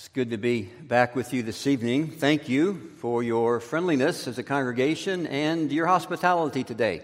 [0.00, 2.08] It's good to be back with you this evening.
[2.08, 7.02] Thank you for your friendliness as a congregation and your hospitality today.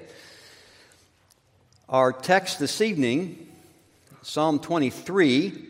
[1.90, 3.48] Our text this evening,
[4.22, 5.62] Psalm 23,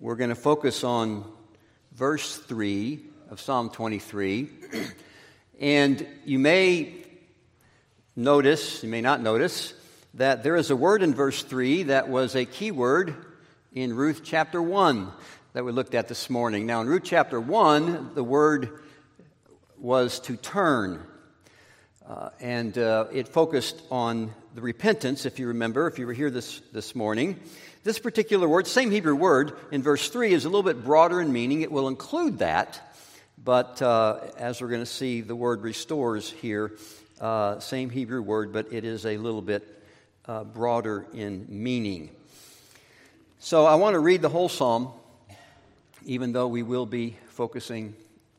[0.00, 1.24] we're going to focus on
[1.92, 2.98] verse 3
[3.30, 4.48] of Psalm 23.
[5.60, 6.94] and you may
[8.16, 9.72] notice, you may not notice,
[10.14, 13.14] that there is a word in verse 3 that was a key word
[13.72, 15.12] in Ruth chapter 1
[15.56, 16.66] that we looked at this morning.
[16.66, 18.78] Now, in Ruth chapter 1, the word
[19.78, 21.02] was to turn.
[22.06, 26.28] Uh, and uh, it focused on the repentance, if you remember, if you were here
[26.28, 27.40] this, this morning.
[27.84, 31.32] This particular word, same Hebrew word, in verse 3 is a little bit broader in
[31.32, 31.62] meaning.
[31.62, 32.94] It will include that,
[33.42, 36.72] but uh, as we're going to see, the word restores here.
[37.18, 39.66] Uh, same Hebrew word, but it is a little bit
[40.26, 42.10] uh, broader in meaning.
[43.38, 44.92] So I want to read the whole psalm,
[46.06, 47.92] even though we will be focusing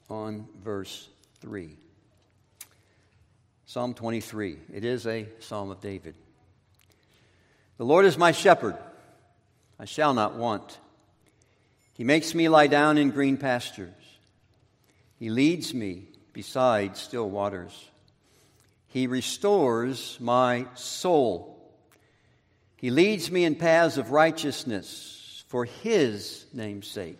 [0.09, 1.09] on verse
[1.41, 1.75] 3.
[3.65, 4.57] Psalm 23.
[4.73, 6.15] It is a psalm of David.
[7.77, 8.77] The Lord is my shepherd,
[9.77, 10.79] I shall not want.
[11.93, 13.91] He makes me lie down in green pastures.
[15.19, 17.89] He leads me beside still waters.
[18.87, 21.53] He restores my soul.
[22.77, 27.19] He leads me in paths of righteousness for His name's sake.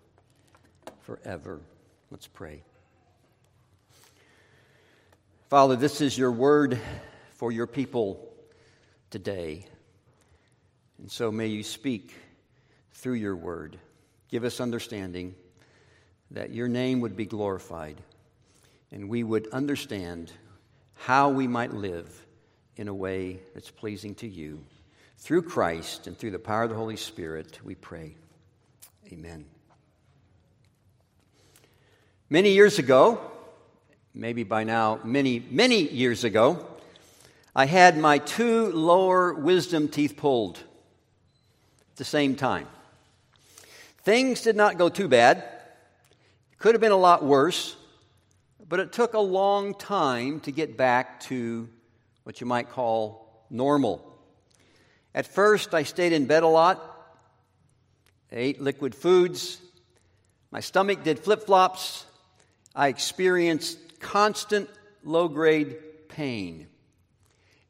[1.03, 1.59] forever.
[2.09, 2.63] Let's pray.
[5.49, 6.79] Father, this is your word
[7.31, 8.31] for your people
[9.09, 9.65] today.
[10.99, 12.15] And so may you speak
[12.93, 13.77] through your word.
[14.29, 15.35] Give us understanding
[16.31, 17.97] that your name would be glorified
[18.91, 20.31] and we would understand
[20.93, 22.25] how we might live
[22.77, 24.63] in a way that's pleasing to you.
[25.17, 28.15] Through Christ and through the power of the Holy Spirit, we pray.
[29.11, 29.45] Amen.
[32.31, 33.21] Many years ago,
[34.15, 36.65] maybe by now, many, many years ago,
[37.55, 42.65] I had my two lower wisdom teeth pulled at the same time.
[44.03, 45.43] Things did not go too bad.
[46.57, 47.75] Could have been a lot worse
[48.71, 51.67] but it took a long time to get back to
[52.23, 54.01] what you might call normal.
[55.13, 56.79] At first, I stayed in bed a lot,
[58.31, 59.59] I ate liquid foods,
[60.51, 62.05] my stomach did flip flops,
[62.75, 64.69] I experienced constant
[65.03, 65.77] low grade
[66.07, 66.67] pain.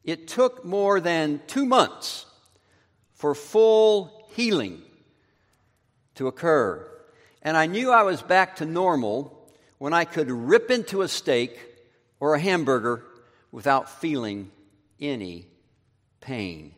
[0.04, 2.26] It took more than two months
[3.14, 4.82] for full healing
[6.16, 6.88] to occur.
[7.42, 9.38] And I knew I was back to normal
[9.78, 11.58] when I could rip into a steak
[12.20, 13.04] or a hamburger
[13.50, 14.50] without feeling
[15.00, 15.46] any
[16.20, 16.74] pain.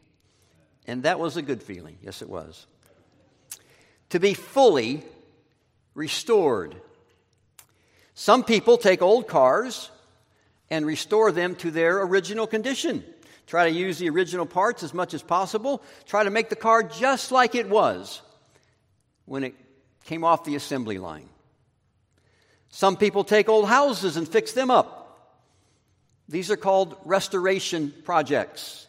[0.87, 1.99] And that was a good feeling.
[2.03, 2.67] Yes, it was.
[4.11, 5.03] To be fully
[5.95, 6.77] restored.
[8.15, 9.91] Some people take old cars
[10.71, 13.05] and restore them to their original condition.
[13.47, 15.83] Try to use the original parts as much as possible.
[16.07, 18.23] Try to make the car just like it was
[19.27, 19.55] when it
[20.05, 21.29] came off the assembly line.
[22.71, 25.01] Some people take old houses and fix them up.
[26.29, 28.87] These are called restoration projects.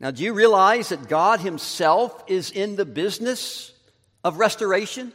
[0.00, 3.72] Now, do you realize that God Himself is in the business
[4.24, 5.12] of restoration?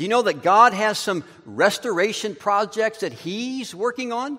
[0.00, 4.38] Do you know that God has some restoration projects that He's working on?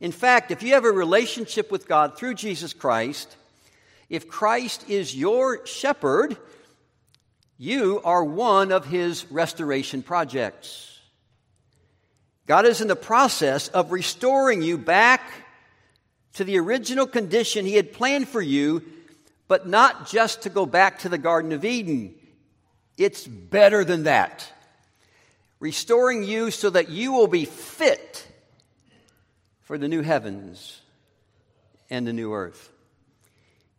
[0.00, 3.36] In fact, if you have a relationship with God through Jesus Christ,
[4.10, 6.36] if Christ is your shepherd,
[7.56, 10.98] you are one of His restoration projects.
[12.48, 15.22] God is in the process of restoring you back
[16.32, 18.82] to the original condition He had planned for you,
[19.46, 22.16] but not just to go back to the Garden of Eden.
[22.98, 24.50] It's better than that.
[25.64, 28.28] Restoring you so that you will be fit
[29.62, 30.82] for the new heavens
[31.88, 32.70] and the new earth.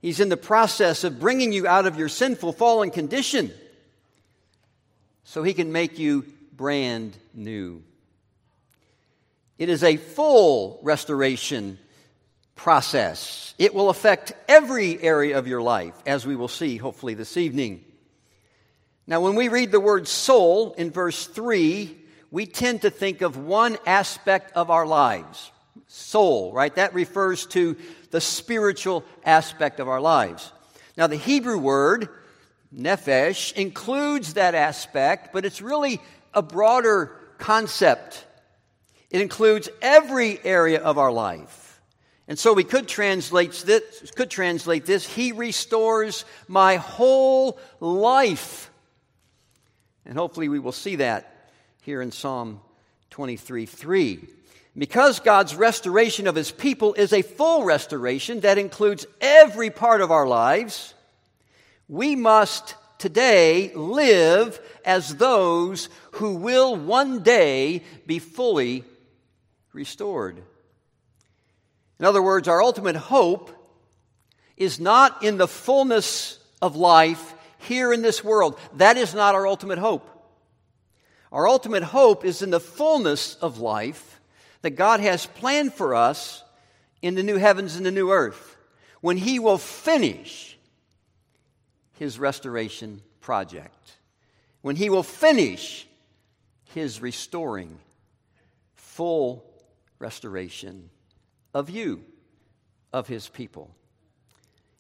[0.02, 3.54] He's in the process of bringing you out of your sinful, fallen condition
[5.26, 7.84] so He can make you brand new.
[9.60, 11.78] It is a full restoration
[12.56, 13.54] process.
[13.60, 17.86] It will affect every area of your life, as we will see hopefully this evening.
[19.08, 21.96] Now, when we read the word soul in verse 3,
[22.32, 25.52] we tend to think of one aspect of our lives
[25.88, 26.76] soul, right?
[26.76, 27.78] That refers to
[28.12, 30.52] the spiritual aspect of our lives.
[30.98, 32.10] Now, the Hebrew word,
[32.76, 36.02] nephesh, includes that aspect, but it's really
[36.34, 38.26] a broader concept.
[39.10, 41.82] It includes every area of our life.
[42.28, 48.72] And so we could translate this, could translate this He restores my whole life.
[50.06, 51.50] And hopefully we will see that
[51.82, 52.62] here in Psalm
[53.12, 54.28] 23 3.
[54.78, 60.12] Because God's restoration of his people is a full restoration that includes every part of
[60.12, 60.94] our lives,
[61.88, 68.84] we must today live as those who will one day be fully
[69.72, 70.42] restored.
[72.00, 73.52] In other words, our ultimate hope
[74.58, 77.35] is not in the fullness of life
[77.66, 78.60] here in this world.
[78.76, 80.10] That is not our ultimate hope.
[81.32, 84.22] Our ultimate hope is in the fullness of life
[84.62, 86.44] that God has planned for us
[87.02, 88.58] in the new heavens and the new earth
[89.02, 90.58] when He will finish
[92.00, 93.98] His restoration project,
[94.62, 95.86] when He will finish
[96.74, 97.78] His restoring
[98.74, 99.46] full
[100.00, 100.90] restoration
[101.54, 102.04] of you,
[102.94, 103.70] of His people.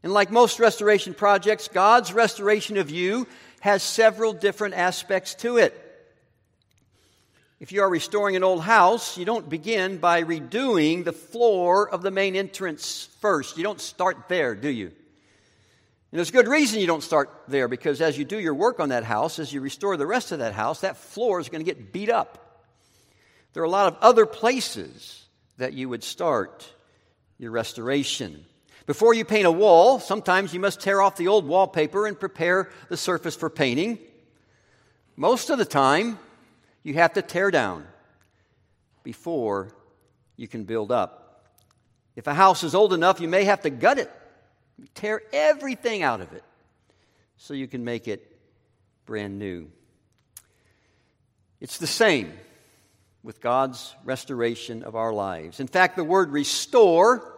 [0.05, 3.25] And like most restoration projects, God's restoration of you
[3.61, 5.73] has several different aspects to it.
[7.59, 12.03] If you are restoring an old house, you don't begin by redoing the floor of
[12.03, 13.57] the main entrance first.
[13.57, 14.85] You don't start there, do you?
[14.85, 14.93] And
[16.11, 18.89] there's a good reason you don't start there because as you do your work on
[18.89, 21.73] that house, as you restore the rest of that house, that floor is going to
[21.73, 22.63] get beat up.
[23.53, 25.25] There are a lot of other places
[25.57, 26.71] that you would start
[27.39, 28.45] your restoration.
[28.85, 32.69] Before you paint a wall, sometimes you must tear off the old wallpaper and prepare
[32.87, 33.97] the surface for painting.
[35.15, 36.19] Most of the time,
[36.83, 37.85] you have to tear down
[39.01, 39.69] before
[40.37, 41.51] you can build up.
[42.15, 44.11] If a house is old enough, you may have to gut it,
[44.93, 46.43] tear everything out of it
[47.37, 48.37] so you can make it
[49.05, 49.69] brand new.
[51.59, 52.33] It's the same
[53.23, 55.59] with God's restoration of our lives.
[55.59, 57.34] In fact, the word restore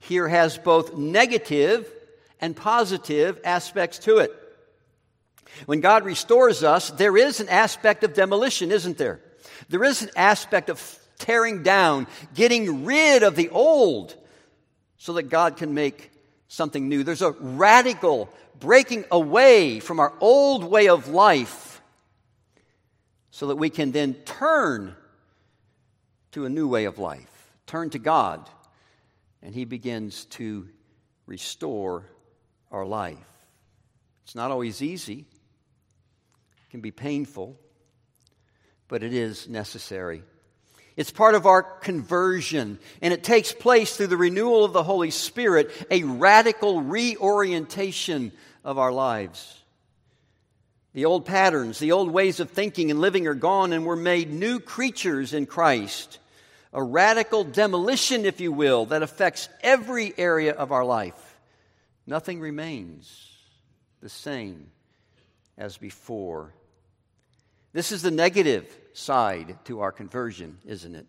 [0.00, 1.90] here has both negative
[2.40, 4.32] and positive aspects to it.
[5.66, 9.20] When God restores us, there is an aspect of demolition, isn't there?
[9.68, 14.14] There is an aspect of tearing down, getting rid of the old
[14.98, 16.10] so that God can make
[16.48, 17.02] something new.
[17.02, 18.28] There's a radical
[18.60, 21.80] breaking away from our old way of life
[23.30, 24.94] so that we can then turn
[26.32, 28.48] to a new way of life, turn to God,
[29.42, 30.68] and He begins to
[31.26, 32.04] restore
[32.70, 33.18] our life.
[34.24, 35.26] It's not always easy
[36.68, 37.58] it can be painful,
[38.88, 40.22] but it is necessary.
[40.98, 45.10] It's part of our conversion, and it takes place through the renewal of the Holy
[45.10, 48.32] Spirit, a radical reorientation
[48.64, 49.62] of our lives.
[50.92, 54.30] The old patterns, the old ways of thinking and living are gone, and we're made
[54.30, 56.18] new creatures in Christ.
[56.72, 61.38] A radical demolition, if you will, that affects every area of our life.
[62.06, 63.30] Nothing remains
[64.00, 64.70] the same
[65.56, 66.54] as before.
[67.72, 71.06] This is the negative side to our conversion, isn't it?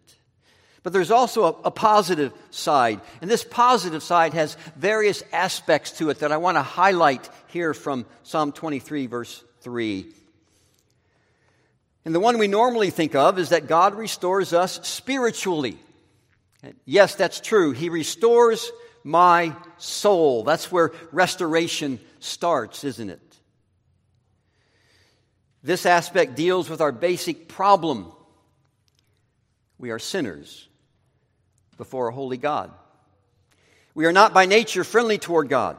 [0.82, 3.02] But there's also a, a, positive side.
[3.22, 7.74] And this positive side has various aspects to it that I want to highlight here
[7.74, 10.14] from Psalm 23, verse 3.
[12.06, 15.78] And the one we normally think of is that God restores us spiritually.
[16.86, 17.72] Yes, that's true.
[17.72, 18.72] He restores
[19.04, 20.44] my soul.
[20.44, 23.22] That's where restoration starts, isn't it?
[25.62, 28.12] This aspect deals with our basic problem.
[29.78, 30.68] We are sinners
[31.78, 32.72] before a holy God.
[33.94, 35.78] We are not by nature friendly toward God.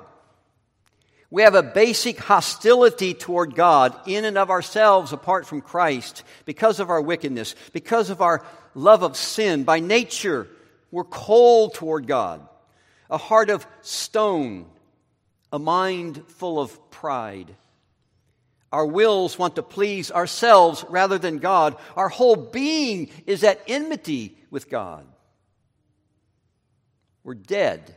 [1.31, 6.81] We have a basic hostility toward God in and of ourselves apart from Christ because
[6.81, 8.45] of our wickedness, because of our
[8.75, 9.63] love of sin.
[9.63, 10.49] By nature,
[10.91, 12.47] we're cold toward God,
[13.09, 14.67] a heart of stone,
[15.53, 17.55] a mind full of pride.
[18.73, 21.77] Our wills want to please ourselves rather than God.
[21.95, 25.07] Our whole being is at enmity with God.
[27.23, 27.97] We're dead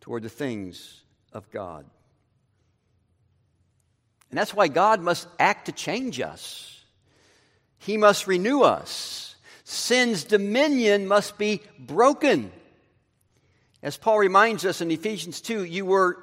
[0.00, 1.03] toward the things
[1.34, 1.84] of God.
[4.30, 6.82] And that's why God must act to change us.
[7.78, 9.36] He must renew us.
[9.64, 12.50] Sin's dominion must be broken.
[13.82, 16.18] As Paul reminds us in Ephesians 2, you were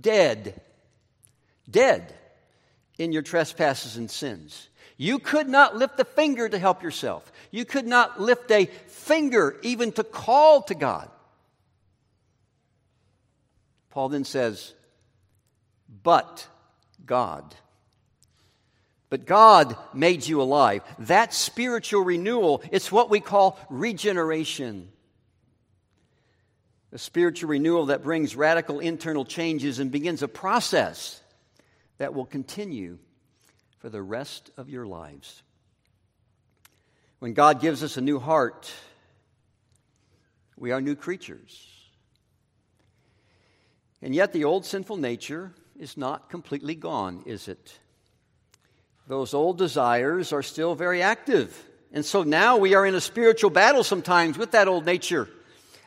[0.00, 0.60] dead.
[1.68, 2.14] Dead
[2.98, 4.68] in your trespasses and sins.
[4.96, 7.30] You could not lift a finger to help yourself.
[7.50, 11.10] You could not lift a finger even to call to God.
[13.92, 14.72] Paul then says,
[16.02, 16.48] But
[17.04, 17.54] God.
[19.10, 20.82] But God made you alive.
[21.00, 24.88] That spiritual renewal, it's what we call regeneration.
[26.92, 31.20] A spiritual renewal that brings radical internal changes and begins a process
[31.98, 32.98] that will continue
[33.78, 35.42] for the rest of your lives.
[37.18, 38.72] When God gives us a new heart,
[40.56, 41.71] we are new creatures.
[44.02, 47.78] And yet, the old sinful nature is not completely gone, is it?
[49.06, 51.56] Those old desires are still very active.
[51.92, 55.28] And so now we are in a spiritual battle sometimes with that old nature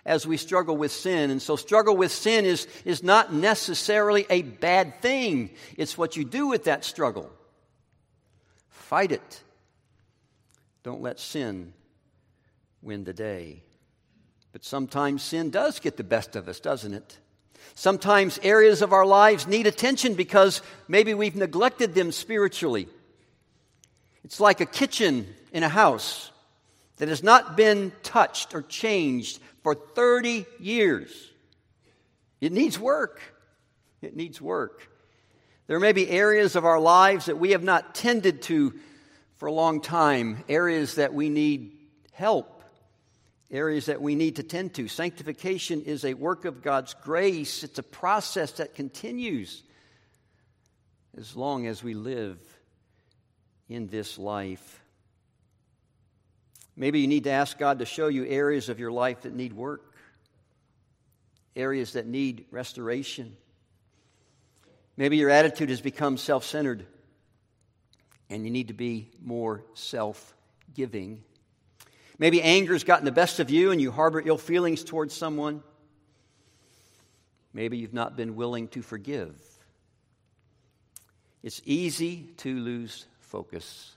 [0.06, 1.32] as we struggle with sin.
[1.32, 6.24] And so, struggle with sin is, is not necessarily a bad thing, it's what you
[6.24, 7.32] do with that struggle.
[8.70, 9.44] Fight it.
[10.84, 11.74] Don't let sin
[12.84, 13.64] win the day.
[14.52, 17.18] But sometimes sin does get the best of us, doesn't it?
[17.74, 22.88] Sometimes areas of our lives need attention because maybe we've neglected them spiritually.
[24.24, 26.32] It's like a kitchen in a house
[26.98, 31.12] that has not been touched or changed for 30 years.
[32.40, 33.22] It needs work.
[34.02, 34.88] It needs work.
[35.68, 38.74] There may be areas of our lives that we have not tended to
[39.38, 41.74] for a long time, areas that we need
[42.14, 42.55] help
[43.56, 44.88] areas that we need to tend to.
[44.88, 49.64] Sanctification is a work of God's grace, it's a process that continues
[51.18, 52.38] as long as we live
[53.70, 54.82] in this life.
[56.76, 59.54] Maybe you need to ask God to show you areas of your life that need
[59.54, 59.96] work,
[61.56, 63.38] areas that need restoration.
[64.98, 66.86] Maybe your attitude has become self centered
[68.30, 70.36] and you need to be more self
[70.74, 71.24] giving.
[72.18, 75.62] Maybe anger's gotten the best of you and you harbor ill feelings towards someone.
[77.54, 79.36] Maybe you've not been willing to forgive.
[81.44, 83.96] It's easy to lose focus.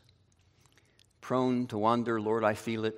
[1.21, 2.97] Prone to wander, Lord, I feel it.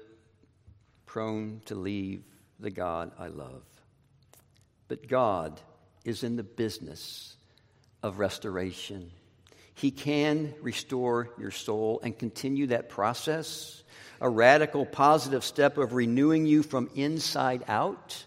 [1.06, 2.22] Prone to leave
[2.58, 3.62] the God I love.
[4.88, 5.60] But God
[6.04, 7.36] is in the business
[8.02, 9.10] of restoration.
[9.74, 13.82] He can restore your soul and continue that process
[14.20, 18.24] a radical positive step of renewing you from inside out,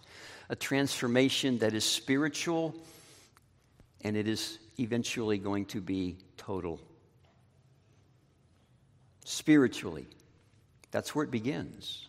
[0.50, 2.74] a transformation that is spiritual,
[4.02, 6.80] and it is eventually going to be total.
[9.24, 10.08] Spiritually,
[10.92, 12.08] that's where it begins.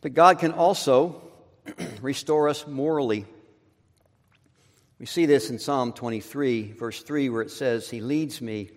[0.00, 1.22] But God can also
[2.02, 3.24] restore us morally.
[5.00, 8.70] We see this in Psalm 23, verse 3, where it says, He leads me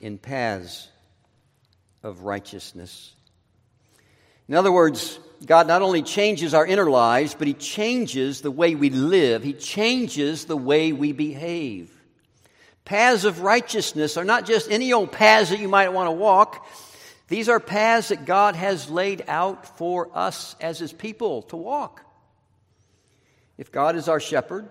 [0.00, 0.88] in paths
[2.06, 3.12] of righteousness.
[4.48, 8.76] In other words, God not only changes our inner lives, but He changes the way
[8.76, 11.92] we live, He changes the way we behave.
[12.84, 16.64] Paths of righteousness are not just any old paths that you might want to walk.
[17.26, 22.02] These are paths that God has laid out for us as His people to walk.
[23.58, 24.70] If God is our shepherd,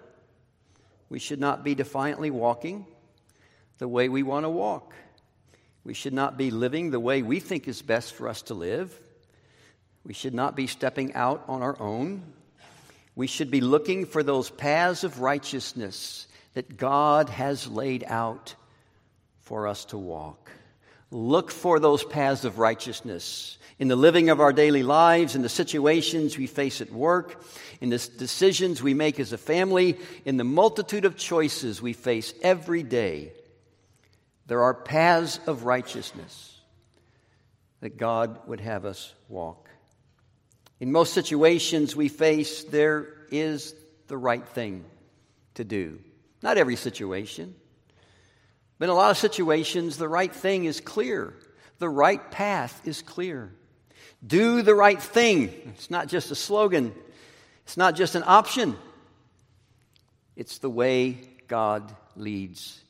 [1.09, 2.85] we should not be defiantly walking
[3.77, 4.93] the way we want to walk.
[5.85, 8.91] We should not be living the way we think is best for us to live.
[10.03, 12.23] We should not be stepping out on our own.
[13.15, 18.55] We should be looking for those paths of righteousness that God has laid out
[19.41, 20.49] for us to walk.
[21.11, 25.49] Look for those paths of righteousness in the living of our daily lives, in the
[25.49, 27.43] situations we face at work,
[27.79, 32.33] in the decisions we make as a family, in the multitude of choices we face
[32.41, 33.33] every day.
[34.47, 36.59] There are paths of righteousness
[37.79, 39.69] that God would have us walk.
[40.79, 43.73] In most situations we face, there is
[44.07, 44.85] the right thing
[45.55, 45.99] to do.
[46.41, 47.55] Not every situation,
[48.77, 51.33] but in a lot of situations, the right thing is clear.
[51.79, 53.51] The right path is clear.
[54.25, 55.53] Do the right thing.
[55.75, 56.93] It's not just a slogan,
[57.63, 58.77] it's not just an option.
[60.35, 62.81] It's the way God leads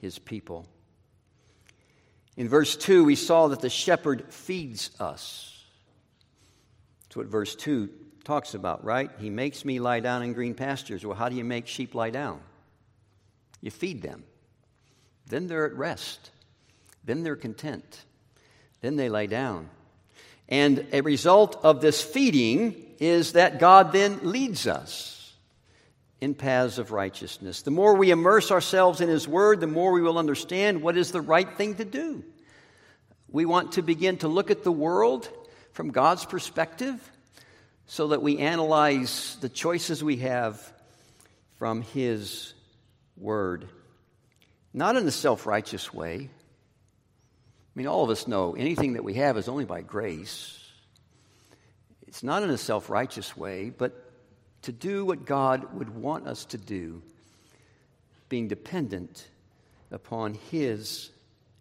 [0.00, 0.66] his people.
[2.36, 5.64] In verse 2, we saw that the shepherd feeds us.
[7.04, 7.88] That's what verse 2
[8.24, 9.10] talks about, right?
[9.18, 11.04] He makes me lie down in green pastures.
[11.04, 12.40] Well, how do you make sheep lie down?
[13.60, 14.24] You feed them.
[15.26, 16.30] Then they're at rest.
[17.04, 18.04] Then they're content.
[18.82, 19.68] Then they lie down.
[20.48, 25.17] And a result of this feeding is that God then leads us.
[26.20, 27.62] In paths of righteousness.
[27.62, 31.12] The more we immerse ourselves in His Word, the more we will understand what is
[31.12, 32.24] the right thing to do.
[33.30, 35.28] We want to begin to look at the world
[35.72, 36.98] from God's perspective
[37.86, 40.60] so that we analyze the choices we have
[41.56, 42.52] from His
[43.16, 43.68] Word.
[44.74, 46.30] Not in a self righteous way.
[47.78, 50.58] I mean, all of us know anything that we have is only by grace.
[52.08, 54.07] It's not in a self righteous way, but
[54.62, 57.02] to do what God would want us to do,
[58.28, 59.28] being dependent
[59.90, 61.10] upon His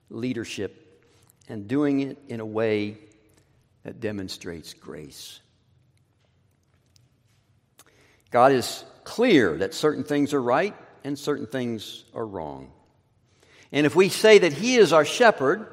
[0.09, 1.05] leadership
[1.47, 2.97] and doing it in a way
[3.83, 5.39] that demonstrates grace.
[8.31, 12.71] God is clear that certain things are right and certain things are wrong.
[13.71, 15.67] And if we say that He is our shepherd,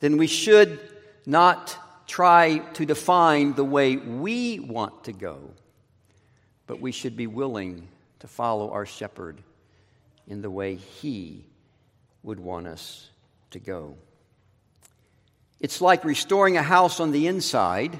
[0.00, 0.78] then we should
[1.26, 1.76] not
[2.06, 5.50] try to define the way we want to go
[6.66, 7.88] but we should be willing
[8.20, 9.38] to follow our shepherd
[10.26, 11.44] in the way he
[12.22, 13.08] would want us
[13.50, 13.96] to go.
[15.60, 17.98] It's like restoring a house on the inside.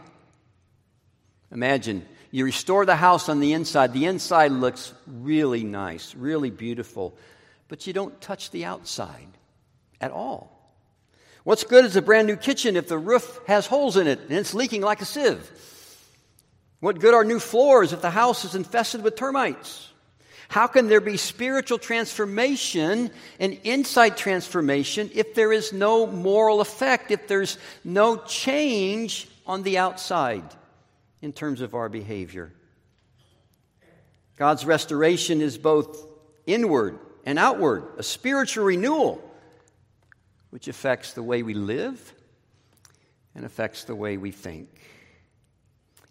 [1.51, 3.93] Imagine you restore the house on the inside.
[3.93, 7.15] The inside looks really nice, really beautiful,
[7.69, 9.29] but you don't touch the outside
[10.01, 10.51] at all.
[11.45, 14.33] What's good is a brand new kitchen if the roof has holes in it and
[14.33, 15.51] it's leaking like a sieve?
[16.83, 19.89] What good are new floors if the house is infested with termites?
[20.49, 27.13] How can there be spiritual transformation and inside transformation if there is no moral effect,
[27.13, 30.43] if there's no change on the outside
[31.21, 32.53] in terms of our behavior?
[34.37, 36.05] God's restoration is both
[36.47, 39.23] inward and outward, a spiritual renewal,
[40.51, 42.13] which affects the way we live
[43.37, 44.69] and affects the way we think.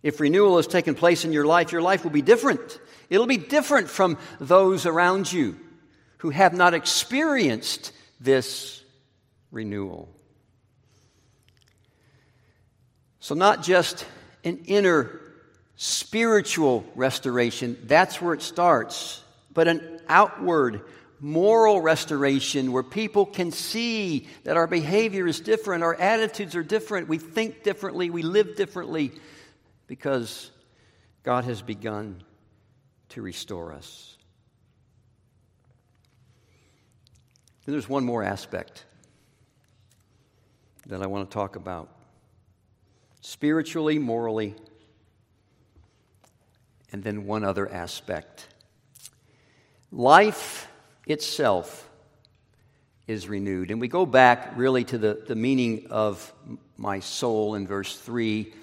[0.03, 2.79] If renewal has taken place in your life, your life will be different.
[3.09, 5.59] It'll be different from those around you
[6.19, 8.83] who have not experienced this
[9.51, 10.09] renewal.
[13.19, 14.05] So, not just
[14.43, 15.19] an inner
[15.75, 20.81] spiritual restoration, that's where it starts, but an outward
[21.19, 27.07] moral restoration where people can see that our behavior is different, our attitudes are different,
[27.07, 29.11] we think differently, we live differently
[29.91, 30.51] because
[31.21, 32.23] God has begun
[33.09, 34.15] to restore us.
[37.65, 38.85] And there's one more aspect
[40.85, 41.89] that I want to talk about
[43.19, 44.55] spiritually, morally,
[46.93, 48.47] and then one other aspect.
[49.91, 50.69] Life
[51.05, 51.89] itself
[53.07, 53.71] is renewed.
[53.71, 56.31] And we go back really to the, the meaning of
[56.77, 58.53] my soul in verse 3,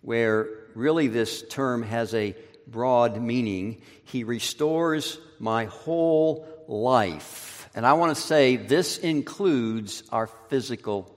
[0.00, 2.34] where really this term has a
[2.66, 3.82] broad meaning.
[4.04, 7.68] He restores my whole life.
[7.74, 11.14] And I want to say this includes our physical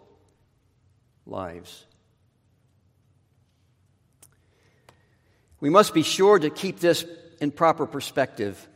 [1.25, 1.85] lives.
[5.59, 7.05] We must be sure to keep this
[7.41, 8.67] in proper perspective.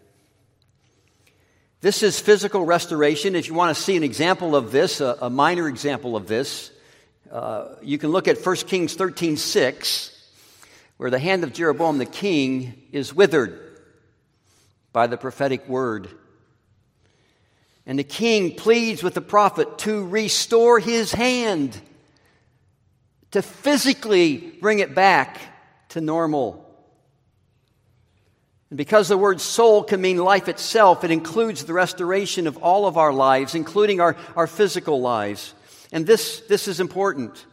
[1.82, 3.36] This is physical restoration.
[3.36, 6.72] If you want to see an example of this, a, a minor example of this,
[7.32, 10.19] uh, you can look at 1 Kings 13 6
[11.00, 13.58] where the hand of Jeroboam the king is withered
[14.92, 16.10] by the prophetic word.
[17.86, 21.80] And the king pleads with the prophet to restore his hand,
[23.32, 25.40] to physically bring it back
[25.90, 26.70] to normal.
[28.70, 32.86] And because the word soul can mean life itself, it includes the restoration of all
[32.86, 35.54] of our lives, including our, our physical lives.
[35.94, 37.46] And this, this is important.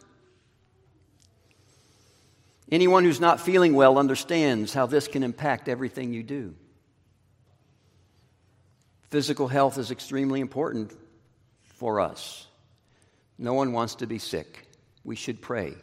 [2.71, 6.55] Anyone who's not feeling well understands how this can impact everything you do.
[9.09, 10.91] Physical health is extremely important
[11.63, 12.45] for us.
[13.37, 14.67] No one wants to be sick.
[15.05, 15.75] We should pray.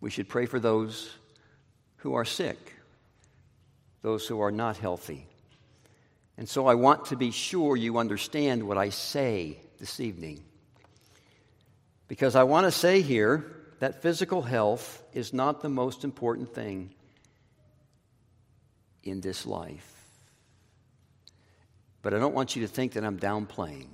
[0.00, 1.10] We should pray for those
[1.96, 2.74] who are sick,
[4.02, 5.26] those who are not healthy.
[6.36, 10.44] And so I want to be sure you understand what I say this evening.
[12.06, 13.44] Because I want to say here
[13.80, 16.94] that physical health is not the most important thing
[19.02, 19.90] in this life.
[22.02, 23.88] But I don't want you to think that I'm downplaying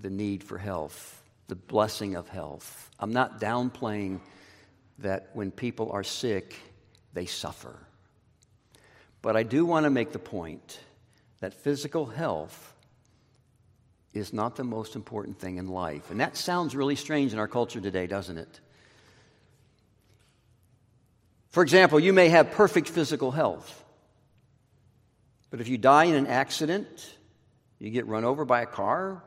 [0.00, 2.90] the need for health, the blessing of health.
[2.98, 4.20] I'm not downplaying
[4.98, 6.56] that when people are sick,
[7.12, 7.76] they suffer.
[9.22, 10.80] But I do want to make the point
[11.40, 12.71] that physical health
[14.12, 16.10] is not the most important thing in life.
[16.10, 18.60] And that sounds really strange in our culture today, doesn't it?
[21.48, 23.84] For example, you may have perfect physical health,
[25.52, 26.88] But if you die in an accident,
[27.78, 29.22] you get run over by a car,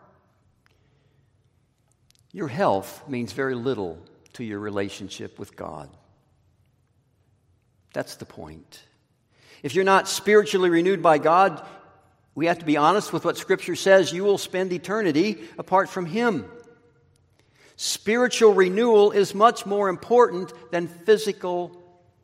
[2.34, 4.00] your health means very little
[4.34, 5.88] to your relationship with God.
[7.94, 8.82] That's the point.
[9.62, 11.64] If you're not spiritually renewed by God,
[12.36, 14.12] we have to be honest with what Scripture says.
[14.12, 16.46] You will spend eternity apart from Him.
[17.78, 21.82] Spiritual renewal is much more important than physical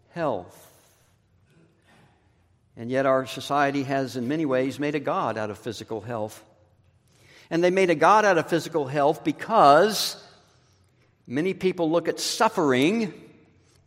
[0.10, 0.58] health.
[2.76, 6.44] And yet, our society has, in many ways, made a God out of physical health.
[7.50, 10.22] And they made a God out of physical health because
[11.28, 13.14] many people look at suffering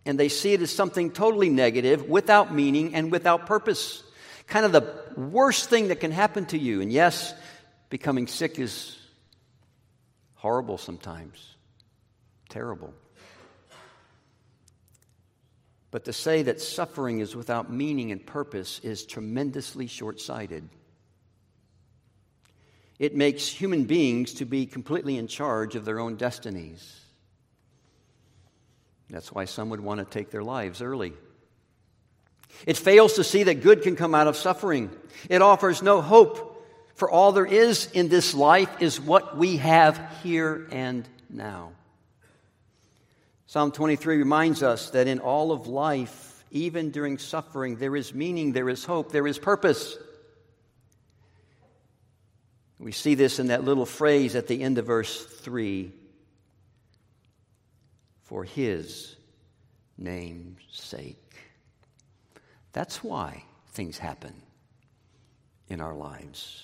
[0.06, 4.02] and they see it as something totally negative, without meaning, and without purpose.
[4.46, 6.81] Kind of the worst thing that can happen to you.
[6.81, 7.35] And yes,
[7.88, 8.96] becoming sick is
[10.35, 11.57] horrible sometimes,
[12.48, 12.92] terrible.
[15.90, 20.68] But to say that suffering is without meaning and purpose is tremendously short sighted.
[22.98, 27.00] It makes human beings to be completely in charge of their own destinies.
[29.11, 31.12] That's why some would want to take their lives early.
[32.66, 34.90] It fails to see that good can come out of suffering.
[35.28, 40.00] It offers no hope, for all there is in this life is what we have
[40.22, 41.72] here and now.
[43.46, 48.52] Psalm 23 reminds us that in all of life, even during suffering, there is meaning,
[48.52, 49.96] there is hope, there is purpose.
[52.78, 55.92] We see this in that little phrase at the end of verse 3
[58.24, 59.16] for his
[59.96, 61.23] name's sake.
[62.74, 64.34] That's why things happen
[65.68, 66.60] in our lives.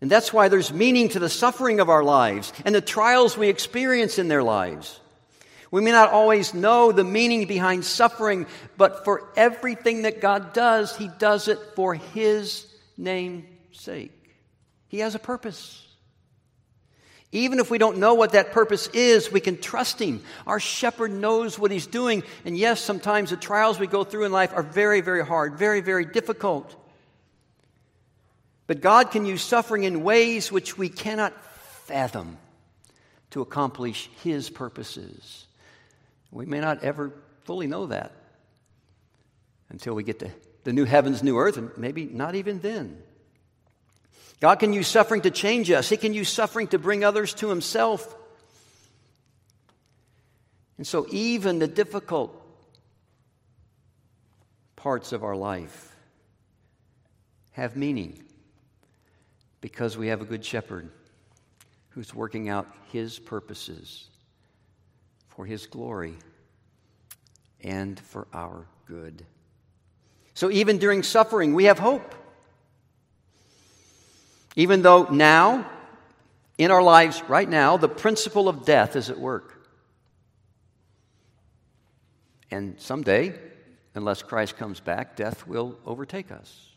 [0.00, 3.48] And that's why there's meaning to the suffering of our lives and the trials we
[3.48, 4.98] experience in their lives.
[5.70, 10.96] We may not always know the meaning behind suffering, but for everything that God does,
[10.96, 14.12] He does it for His name's sake.
[14.88, 15.86] He has a purpose.
[17.34, 20.22] Even if we don't know what that purpose is, we can trust Him.
[20.46, 22.22] Our shepherd knows what He's doing.
[22.44, 25.80] And yes, sometimes the trials we go through in life are very, very hard, very,
[25.80, 26.76] very difficult.
[28.66, 31.32] But God can use suffering in ways which we cannot
[31.86, 32.36] fathom
[33.30, 35.46] to accomplish His purposes.
[36.30, 37.12] We may not ever
[37.44, 38.12] fully know that
[39.70, 40.30] until we get to
[40.64, 43.02] the new heavens, new earth, and maybe not even then.
[44.42, 47.48] God can use suffering to change us, He can use suffering to bring others to
[47.48, 48.12] Himself.
[50.78, 52.36] And so, even the difficult
[54.74, 55.94] parts of our life
[57.52, 58.20] have meaning
[59.60, 60.90] because we have a good shepherd
[61.90, 64.08] who's working out His purposes
[65.28, 66.14] for His glory
[67.62, 69.24] and for our good.
[70.34, 72.16] So, even during suffering, we have hope.
[74.56, 75.70] Even though now,
[76.58, 79.66] in our lives right now, the principle of death is at work.
[82.50, 83.34] And someday,
[83.94, 86.68] unless Christ comes back, death will overtake us.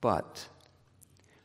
[0.00, 0.44] But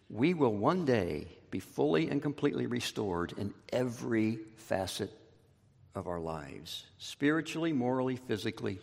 [0.09, 5.11] we will one day be fully and completely restored in every facet
[5.93, 8.79] of our lives spiritually, morally, physically.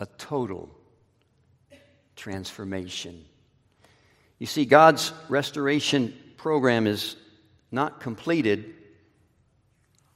[0.00, 0.68] A total
[2.20, 3.24] transformation.
[4.38, 7.16] You see, God's restoration program is
[7.72, 8.74] not completed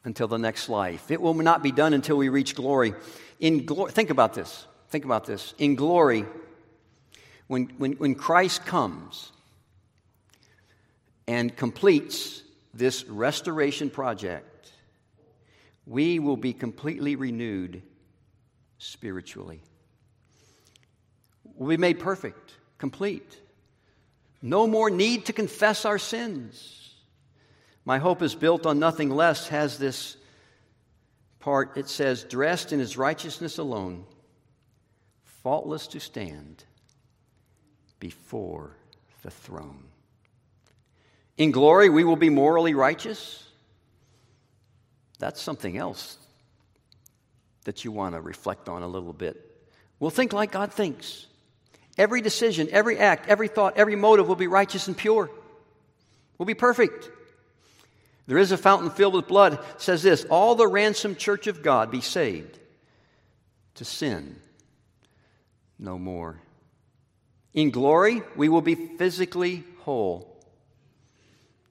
[0.04, 1.10] until the next life.
[1.10, 2.92] It will not be done until we reach glory.
[3.40, 4.66] In glory, think about this.
[4.90, 5.54] Think about this.
[5.56, 6.26] In glory,
[7.46, 9.32] when, when, when Christ comes
[11.26, 12.42] and completes
[12.74, 14.70] this restoration project,
[15.86, 17.80] we will be completely renewed
[18.76, 19.62] spiritually
[21.56, 23.40] will be made perfect, complete.
[24.42, 26.94] No more need to confess our sins.
[27.84, 30.16] My hope is built on nothing less, has this
[31.38, 31.76] part.
[31.76, 34.04] It says, dressed in his righteousness alone,
[35.42, 36.64] faultless to stand
[38.00, 38.76] before
[39.22, 39.84] the throne.
[41.36, 43.42] In glory, we will be morally righteous.
[45.18, 46.18] That's something else
[47.64, 49.40] that you want to reflect on a little bit.
[49.98, 51.26] We'll think like God thinks.
[51.96, 55.30] Every decision, every act, every thought, every motive will be righteous and pure,
[56.38, 57.10] will be perfect.
[58.26, 61.90] There is a fountain filled with blood, says this all the ransomed church of God
[61.90, 62.58] be saved
[63.74, 64.36] to sin
[65.78, 66.40] no more.
[67.52, 70.30] In glory, we will be physically whole.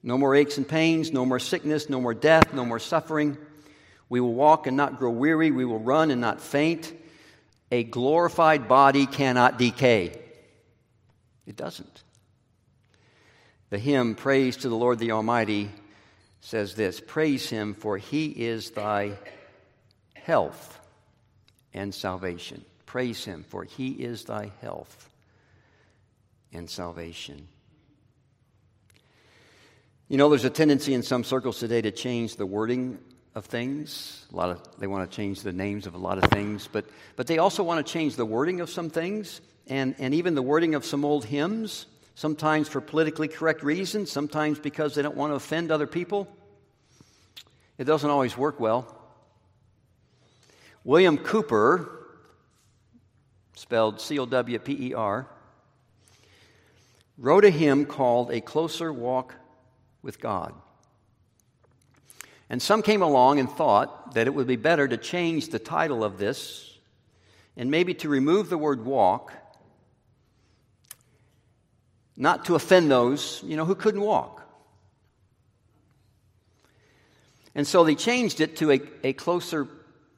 [0.02, 3.36] No more aches and pains, no more sickness, no more death, no more suffering.
[4.08, 5.50] We will walk and not grow weary.
[5.50, 6.92] We will run and not faint.
[7.70, 10.20] A glorified body cannot decay.
[11.46, 12.02] It doesn't.
[13.70, 15.70] The hymn, Praise to the Lord the Almighty,
[16.40, 19.18] says this Praise him, for he is thy
[20.14, 20.78] health
[21.72, 22.64] and salvation.
[22.86, 25.10] Praise him, for he is thy health
[26.52, 27.48] and salvation.
[30.08, 32.98] You know, there's a tendency in some circles today to change the wording
[33.34, 34.26] of things.
[34.32, 36.84] A lot of they want to change the names of a lot of things, but
[37.16, 40.42] but they also want to change the wording of some things and, and even the
[40.42, 45.30] wording of some old hymns, sometimes for politically correct reasons, sometimes because they don't want
[45.30, 46.28] to offend other people.
[47.78, 48.86] It doesn't always work well.
[50.84, 52.06] William Cooper,
[53.54, 55.26] spelled C O W P E R,
[57.16, 59.34] wrote a hymn called A Closer Walk
[60.02, 60.52] with God.
[62.50, 66.04] And some came along and thought that it would be better to change the title
[66.04, 66.78] of this
[67.56, 69.32] and maybe to remove the word walk,
[72.16, 74.42] not to offend those, you know, who couldn't walk.
[77.54, 79.68] And so they changed it to a, a closer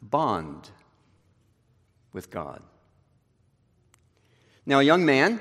[0.00, 0.70] bond
[2.12, 2.62] with God.
[4.64, 5.40] Now, a young man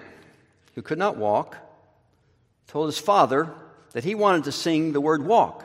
[0.76, 1.58] who could not walk
[2.68, 3.54] told his father
[3.94, 5.64] that he wanted to sing the word walk.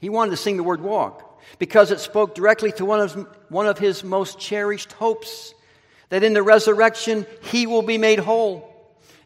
[0.00, 3.66] He wanted to sing the word walk because it spoke directly to one of, one
[3.66, 5.54] of his most cherished hopes
[6.08, 8.72] that in the resurrection he will be made whole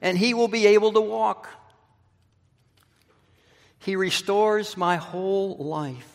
[0.01, 1.49] and he will be able to walk.
[3.81, 6.07] He restores my whole life.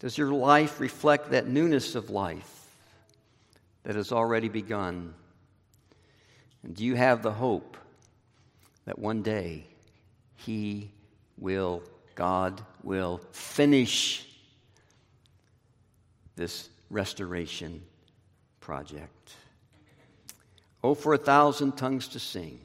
[0.00, 2.50] Does your life reflect that newness of life
[3.84, 5.14] that has already begun?
[6.62, 7.76] And do you have the hope
[8.84, 9.64] that one day
[10.36, 10.90] He
[11.38, 11.82] will,
[12.14, 14.26] God will finish
[16.36, 17.82] this restoration
[18.60, 19.32] project?
[20.82, 22.60] Oh, for a thousand tongues to sing.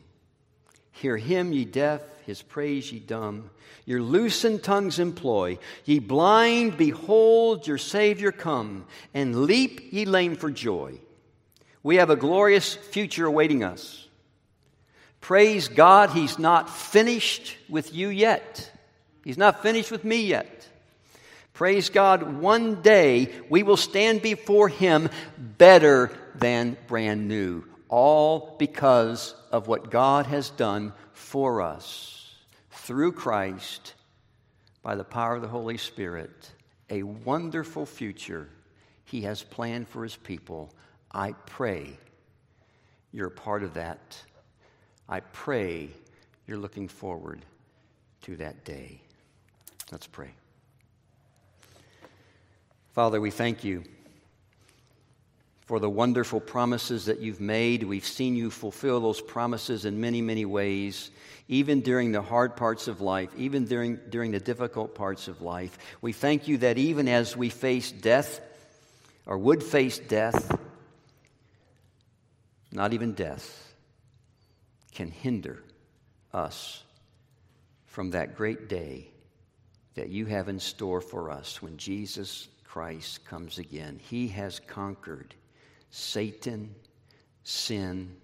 [0.91, 3.49] Hear him, ye deaf, his praise, ye dumb.
[3.85, 5.57] Your loosened tongues employ.
[5.85, 10.99] Ye blind, behold your Savior come, and leap, ye lame, for joy.
[11.81, 14.08] We have a glorious future awaiting us.
[15.21, 18.71] Praise God, He's not finished with you yet.
[19.23, 20.67] He's not finished with me yet.
[21.53, 27.65] Praise God, one day we will stand before Him better than brand new.
[27.89, 32.33] All because of what God has done for us
[32.71, 33.95] through Christ
[34.81, 36.49] by the power of the Holy Spirit.
[36.89, 38.47] A wonderful future
[39.03, 40.73] He has planned for His people.
[41.11, 41.97] I pray
[43.11, 44.21] you're a part of that.
[45.09, 45.89] I pray
[46.45, 47.43] you're looking forward
[48.21, 49.01] to that day.
[49.91, 50.29] Let's pray.
[52.93, 53.83] Father, we thank you
[55.65, 57.83] for the wonderful promises that you've made.
[57.83, 61.09] We've seen you fulfill those promises in many, many ways,
[61.47, 65.77] even during the hard parts of life, even during, during the difficult parts of life.
[66.01, 68.41] We thank you that even as we face death,
[69.25, 70.55] or would face death,
[72.71, 73.68] not even death,
[74.93, 75.63] can hinder
[76.33, 76.83] us
[77.85, 79.07] from that great day
[79.95, 83.99] that you have in store for us when Jesus Christ comes again.
[84.01, 85.33] He has conquered
[85.91, 86.73] Satan,
[87.43, 88.15] sin,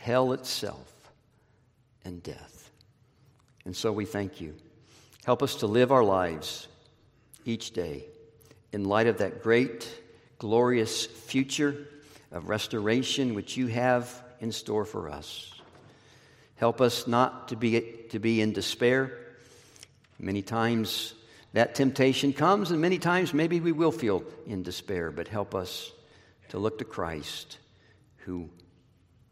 [0.00, 0.92] hell itself,
[2.04, 2.70] and death.
[3.64, 4.54] And so we thank you.
[5.24, 6.66] Help us to live our lives
[7.44, 8.04] each day
[8.72, 9.88] in light of that great,
[10.38, 11.86] glorious future
[12.32, 15.51] of restoration which you have in store for us.
[16.62, 19.18] Help us not to be, to be in despair.
[20.20, 21.12] Many times
[21.54, 25.90] that temptation comes, and many times maybe we will feel in despair, but help us
[26.50, 27.58] to look to Christ
[28.18, 28.48] who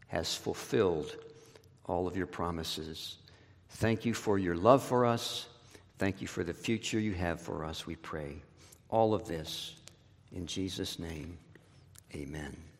[0.09, 1.15] has fulfilled
[1.85, 3.15] all of your promises.
[3.69, 5.47] Thank you for your love for us.
[5.99, 8.41] Thank you for the future you have for us, we pray.
[8.89, 9.73] All of this
[10.33, 11.37] in Jesus' name,
[12.13, 12.70] amen.